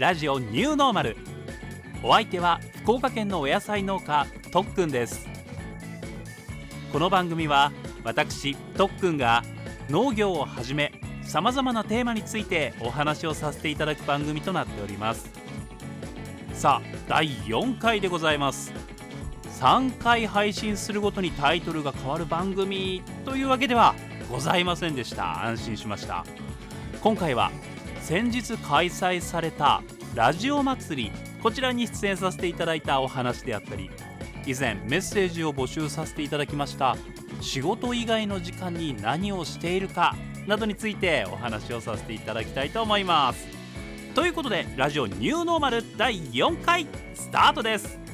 [0.00, 1.14] ラジオニューノーマル。
[2.02, 5.28] お相手は福岡県のお野菜農家とっくんです。
[6.90, 7.70] この番組は
[8.02, 9.44] 私とっくんが
[9.90, 15.28] 農業をはじめさまざまなテーマについてお話をさせていただく番組となっております。
[16.54, 18.72] さあ第4回でございます。
[19.60, 23.94] 3回配信するごとにタイトルが変わる番組というわけでは
[24.30, 25.44] ございませんでした。
[25.44, 26.24] 安心しました。
[27.02, 27.52] 今回は
[28.10, 29.84] 先日開催された
[30.16, 33.88] ラジオ祭りこちらに出演させていただいたお話であったり
[34.44, 36.96] 以前メッセージを募集させていただきました
[37.40, 40.16] 仕事以外の時間に何をしているか
[40.48, 43.46] などについてお話をさせていただきたいと思います。
[44.16, 48.09] ということでラジオニューノーマル第4回スタートです。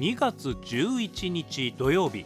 [0.00, 2.24] 2月11日土曜日。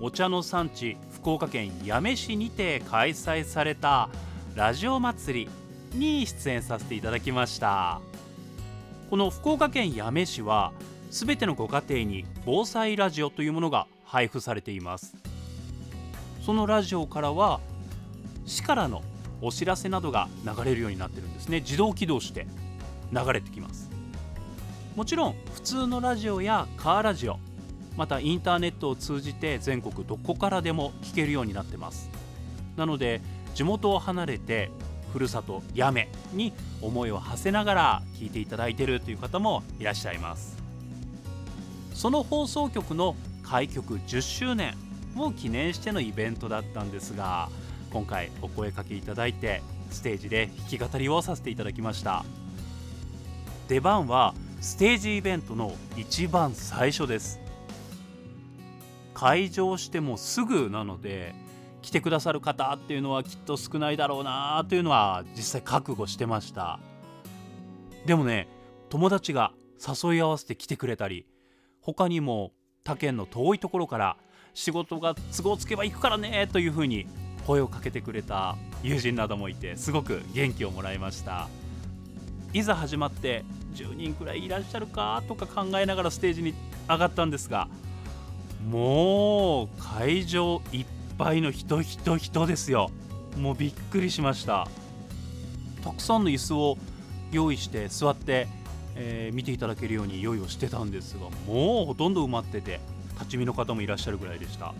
[0.00, 4.08] お茶の産地福岡県八女市にて開催された
[4.56, 5.48] ラジオ祭
[5.92, 8.00] りに出演させていただきました。
[9.08, 10.72] この福岡県八女市は
[11.12, 15.14] 全てのご家庭に防災ラジオというものが配布されています。
[16.44, 17.60] そのラジオからは
[18.46, 19.04] 市からの
[19.40, 21.60] お知らせなどが流れるようになってるんですね。
[21.60, 22.48] 自動起動して
[23.12, 23.83] 流れてきます。
[24.94, 27.38] もちろん普通のラジオやカーラジオ
[27.96, 32.10] またインターネットを通じて全国どこからでも聞けるようになってます。
[32.76, 33.20] なので
[33.54, 34.70] 地元を離れて
[35.12, 40.56] ふるさと八女に思いを馳せながら聞いていただいてるという方もいらっしゃいます。
[41.92, 44.74] その放送局の開局10周年
[45.16, 47.48] を記念してのイベントだったんですが
[47.92, 52.24] 今回お声かけいただいてステージで弾き語りをさせていただきました。
[53.68, 54.34] 出番は
[54.64, 57.38] ステージイベントの一番最初です。
[59.12, 61.34] 会場してもすぐなので
[61.82, 66.80] 来てくださる方っていうのはきっと少ないだろうなというのは実際覚悟してました。
[68.06, 68.48] でもね
[68.88, 71.26] 友達が誘い合わせて来てくれたり
[71.82, 72.52] 他にも
[72.84, 74.16] 他県の遠いところから
[74.54, 77.06] 仕事が都合つけば行くからねというふうに
[77.46, 81.50] 声をかけてくれた友人などもいてすごく元気をもらいました。
[82.54, 83.44] いざ始まって
[83.74, 85.24] 10人くらいいらっしゃるか？
[85.26, 86.54] とか考えながらステージに
[86.88, 87.66] 上がったんですが
[88.70, 90.86] もう会場いっ
[91.18, 92.90] ぱいの人人人ですよ。
[93.36, 94.68] もうびっくりしました。
[95.82, 96.78] たくさんの椅子を
[97.32, 98.46] 用意して座って、
[98.94, 102.78] えー、見ていただけるように用意をしてたんですがもうほとんど埋まってて
[103.14, 104.72] 立ち見の方もいらっしゃるぐらいでした。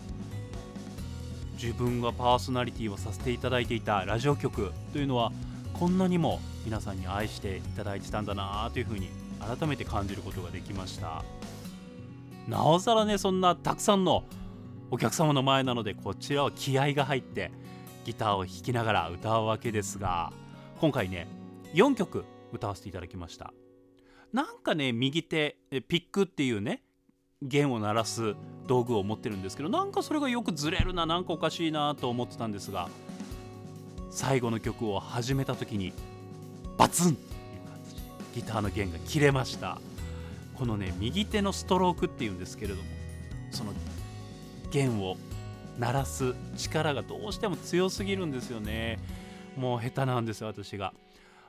[1.61, 5.33] 自分がパーソナリティをさせていただいていたラジオ局というのは
[5.73, 9.09] こんなにも皆さんに愛していただいてたんだなというふうに
[9.39, 11.23] 改めて感じることができました。
[12.47, 14.23] なおさらねそんなたくさんの
[14.91, 17.51] お客様の前なのでこちらは気合が入って
[18.03, 20.31] ギターを弾きながら歌うわけですが
[20.79, 21.27] 今回ね
[21.73, 23.53] 4曲歌わせていただきました。
[24.33, 26.83] なんかね右手ピックっていうね
[27.41, 28.35] 弦を鳴らす
[28.67, 32.89] 道具を持ってるんですけどなんかそれがよくずれるななんかおかしいなと思ってたんですが
[34.09, 35.93] 最後の曲を始めた時に
[36.77, 37.09] バツン。
[37.09, 38.01] っていう感じで
[38.35, 39.79] ギターの弦が切れました。
[40.57, 42.83] このね右手のストロークっていうんですけれども
[43.51, 43.73] その
[44.71, 45.17] 弦を
[45.79, 48.99] 鳴らす力がどうしても強すぎるんですよね。
[49.57, 50.93] もう下手なんですよ私が。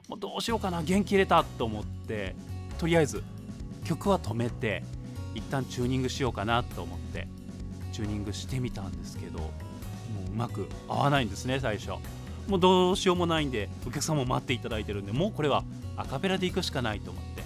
[0.08, 2.34] もうどうしようかな弦切れたと思って。
[2.78, 3.22] とりあえず
[3.84, 4.82] 曲は止めて
[5.34, 7.26] 一旦チューニングしようかなと思って
[7.92, 9.46] チューニングしてみたんですけども
[10.28, 11.92] ううまく合わないんですね最初。
[12.48, 15.64] もうどうしようもないんでお客さんも待っていただいてるんでもうこれは
[15.96, 17.42] アカペラでいくしかないと思って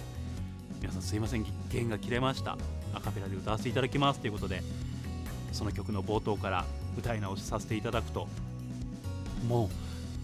[0.79, 2.57] 皆さんすいません弦が切れました。
[2.93, 4.61] アカペラで歌わせていただきますということで
[5.53, 6.65] その曲の冒頭から
[6.97, 8.27] 歌い直しさせていただくと
[9.47, 9.69] もう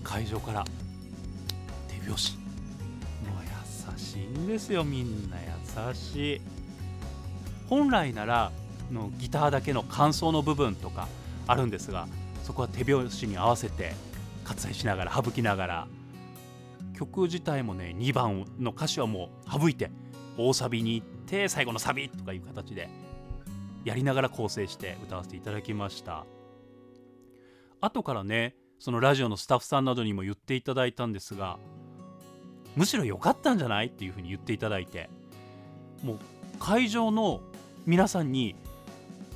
[0.03, 0.65] 会場から
[1.87, 2.33] 手拍子。
[2.33, 3.43] もう
[3.93, 6.41] 優しいんですよみんな優しい。
[7.69, 8.51] 本来なら
[8.91, 11.07] のギターだけの間奏の部分とか
[11.47, 12.07] あるんですが
[12.43, 13.93] そこは手拍子に合わせて
[14.47, 15.87] 割愛しながら省きながら。
[16.97, 19.91] 曲自体もね2番の歌詞はもう省いて
[20.35, 22.89] 大サビに行って最後のサビとかいう形で
[23.85, 26.25] やりながら構成して歌わせていただきました。
[27.81, 31.59] 後からねそのラジオのスタッフさんなどにも言っていただいたんですが
[32.75, 35.09] むしろ良かったんじゃないっていうふうに言っていただいて
[36.03, 36.19] もう
[36.59, 37.41] 会場の
[37.85, 38.55] 皆さんに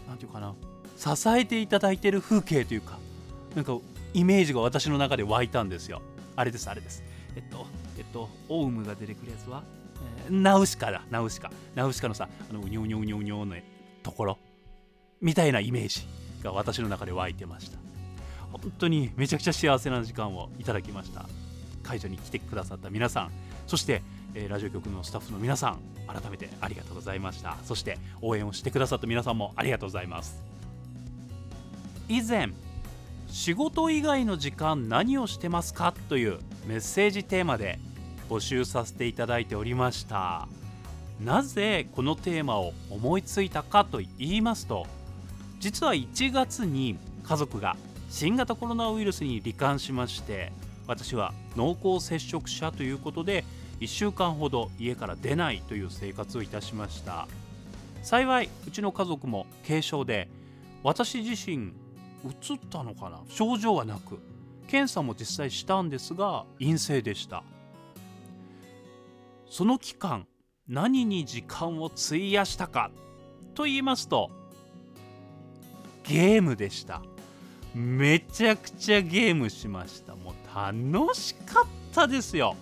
[0.08, 0.56] 何て言うかな
[0.98, 2.98] 支えていただいてる風景というか
[3.56, 3.78] なんか
[4.14, 6.02] イメージが私の中で湧いたんですよ。
[6.36, 7.04] あれですあれです。
[7.36, 7.66] えっと
[7.98, 9.64] えっとオウムが出てくるやつは、
[10.26, 11.04] えー、ナウシカだ。
[11.10, 11.52] ナウシカ。
[11.76, 13.56] ナウシカのさあのうにょうにょうにょうにょの
[14.04, 14.38] ところ。
[15.22, 16.08] みたいなイメージ
[16.44, 17.78] が私の中で湧いてました。
[18.52, 21.26] 本当にめちゃくちゃ幸せな時間をいただきました。
[21.84, 23.32] 会場に来てくださった皆さん。
[23.68, 24.02] そして、
[24.34, 27.58] えー、ラジオ局のスタッフの皆さん改めてありがとうございました。
[27.64, 30.42] そして応援をしてくださった皆さんもありがとうございます。
[32.10, 32.50] 以前
[33.32, 37.80] 仕事以外の時間何をしてますかというメッセージテーマで
[38.30, 40.50] 募集させていただいておりました。
[41.22, 44.88] なぜこのテーマを思いついたかと言いますと
[45.60, 47.78] 実は1月に家族が
[48.10, 50.52] 新型コロナウイルスに罹患しまして
[50.88, 53.46] 私は濃厚接触者ということで
[53.80, 57.28] 1週間ほど家から出ないという生活をいたしました。
[58.04, 60.28] 幸いうちの家族も軽症で
[60.84, 61.72] 私自身
[62.24, 63.22] うったのかな？
[63.30, 64.20] 症状はなく。
[64.68, 67.44] 検査も実際したんですが陰性でした。
[69.50, 70.28] その期間
[70.68, 72.92] 何に時間を費やしたか？
[73.54, 74.32] と言いますと
[76.04, 77.02] ゲームでした。
[77.74, 80.16] めちゃくちゃゲームしました。
[80.16, 80.34] もう
[80.94, 82.56] 楽しかったですよ。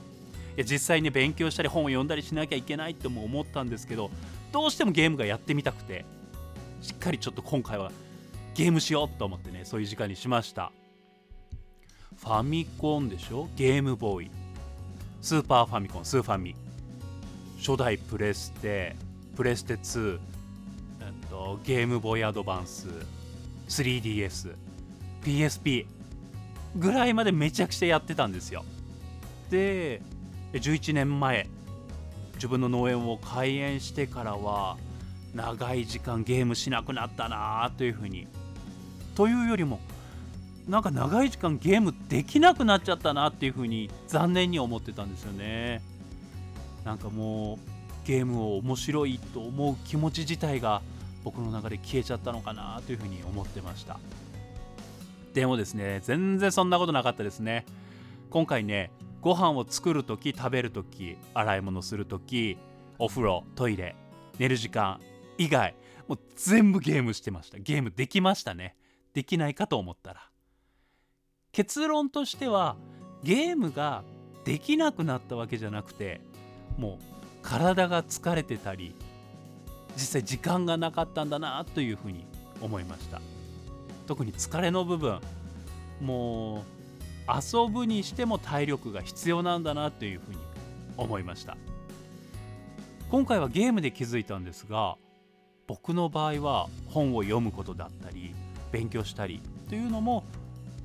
[0.56, 4.10] いや実際に勉強したり本を読んだりしなきゃいけないっても思ったんですけど
[4.52, 6.06] どうしてもゲームがやってみたくて
[6.82, 7.92] しっかりちょっと今回は
[8.60, 10.74] ゲームしようと思ってねそういう時間にしました。
[12.18, 13.48] ファミコンでしょ？
[13.56, 14.32] ゲームボーイ。
[15.22, 16.54] スーパーファミコンスーファミ。
[17.58, 18.98] 初代プレステ
[19.38, 20.20] プレステ2
[21.00, 22.90] えっとゲームボーイアドバンス。
[23.70, 24.54] 3DS
[25.24, 25.86] PSP
[26.76, 28.66] ぐらいまでめちゃくちゃやってたんですよ。
[29.50, 30.02] で
[30.52, 31.48] 11年前。
[32.34, 34.76] 自分の農園を開園してからは
[35.34, 38.28] 長い時間ゲームしなくなったなあというふうに
[39.20, 39.82] というよりも
[40.66, 45.82] なんか長い時間ゲームできなくなっちゃったなっていうふうに残念に思ってたんですよね。
[46.86, 50.82] なんかもうゲームを面白いと思う気持ち自体が
[51.26, 54.00] 僕の中で消えちゃったのかなというふうに思ってました。
[55.34, 57.66] でもですね全然そんなことなかったですね。
[58.30, 58.90] 今回ね
[59.20, 62.58] ご飯を作る時食べる時洗い物する時
[62.98, 63.98] お風呂トイレ
[64.38, 65.02] 寝る時間
[65.38, 65.76] 以外
[66.08, 67.60] もう全部ゲームしてました。
[67.60, 68.78] ゲームできましたね。
[69.14, 70.30] できないかと思ったら
[71.52, 72.76] 結論としては
[73.24, 74.04] ゲームが
[74.46, 76.22] できなくなったわけじゃなくて
[76.78, 77.04] もう
[77.42, 78.96] 体が疲れてたり
[79.96, 82.26] 実際時間がなかったんだなというふうに
[82.62, 83.22] 思いました。
[84.08, 85.20] 特に疲れの部分
[86.02, 86.62] もう
[87.28, 90.38] 遊ぶにしても体力が必要なんだなというふうに
[90.98, 91.58] 思いました。
[93.10, 94.96] 今回はゲームで気づいたんですが
[95.68, 98.34] 僕の場合は本を読むことだったり
[98.72, 100.24] 勉強したりというのも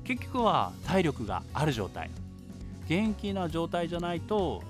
[0.03, 2.09] 結局は体力がある状態。
[2.87, 4.61] 元気な状態じゃないと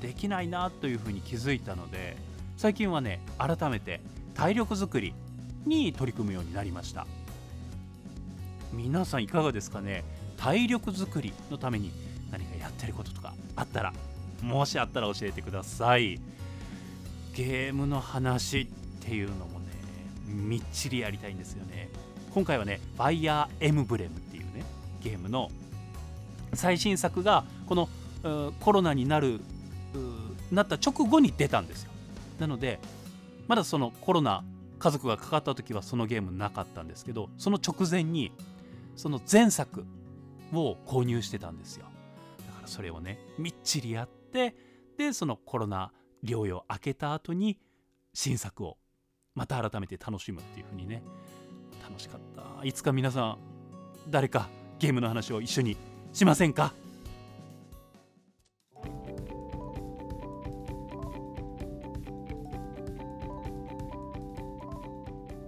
[0.00, 2.16] できないなというふうに気づいたので
[2.56, 4.00] 最近はね改めて
[4.34, 5.12] 体力づくり
[5.66, 7.06] に取り組むようになりました。
[8.72, 10.04] 皆さんいかがですかね？
[10.36, 11.90] 体力づくりのために
[12.30, 13.92] 何かやってることとかあったら
[14.42, 16.20] もしあったら教えてください。
[17.34, 18.66] ゲームの話っ
[19.00, 19.66] ていうのもね
[20.26, 21.88] みっちりやりたいんですよね。
[22.34, 24.64] 今回はねファイヤーエムブレムっていうね
[25.00, 25.50] ゲームの
[26.52, 27.88] 最新作がこの
[28.60, 29.40] コロナになる
[30.50, 31.92] なった直後に出たんですよ。
[32.40, 32.80] なので
[33.46, 34.42] まだそのコロナ
[34.80, 38.32] 家族がかかった時はそのゲームなかったんですけどその直前に
[38.96, 39.84] その前作
[40.52, 41.86] を購入してたんですよ。
[42.46, 44.56] だからそれをねみっちりやって
[44.98, 45.92] でそのコロナ
[46.24, 47.58] 療養明けた後に
[48.12, 48.76] 新作を
[49.34, 51.02] また改めて楽しむっていう風にね
[51.86, 52.64] 楽しかった。
[52.64, 53.38] いつか皆さん
[54.08, 54.48] 誰か
[54.78, 55.76] ゲームの話を一緒に
[56.12, 56.72] しませんか？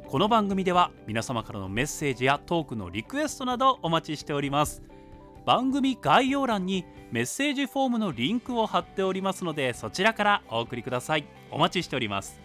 [0.08, 4.82] この番組では皆様からのメッセージやトークのリクエストなどお待ちしております。
[5.44, 11.24] 番組概要欄にメッセージフォームのリンクを貼っておりますのでそちらからお送りください。
[11.50, 12.40] お待ちしております。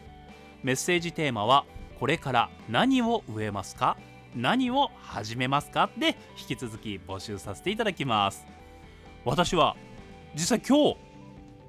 [0.63, 1.65] メッセージテーマは
[2.01, 3.96] これから何を植えますか？
[4.36, 5.91] 何を始めますか？
[6.00, 8.48] で引き続き募集させていただきます。
[9.24, 9.75] 私は
[10.34, 10.98] 実際今日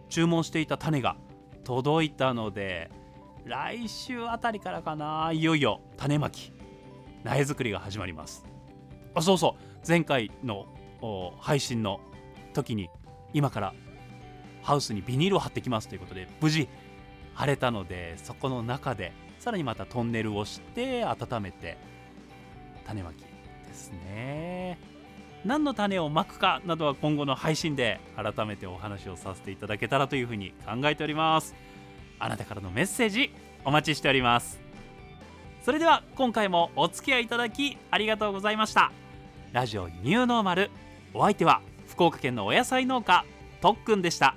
[0.08, 1.16] 注文していた種が
[1.64, 2.90] 届いたので
[3.44, 5.32] 来週あたりからかな。
[5.34, 6.50] いよいよ種まき
[7.24, 8.46] 苗作りが始まります。
[9.14, 9.86] あそうそう。
[9.86, 10.64] 前回の
[11.40, 12.00] 配信の
[12.54, 12.88] 時に
[13.34, 13.74] 今から
[14.62, 16.70] ハウスにビニールを貼ってきますということで無事
[17.34, 19.12] 晴れたのでそこの中で
[19.42, 21.76] さらにまたトンネルをして温めて
[22.86, 24.78] 種まきですね。
[25.44, 31.56] 何の種をまくかなどは今後の配信で改めてお話をさせていただけたらというふうに考えております。
[32.20, 33.34] あなたからのメッセージ
[33.64, 34.60] お待ちしております。
[35.64, 38.92] それでは今回もお付き合いいただきありがとうございました。
[39.50, 40.70] ラジオニューノーマル。
[41.14, 43.24] お相手は福岡県のお野菜農家
[43.60, 44.36] とっくんでした。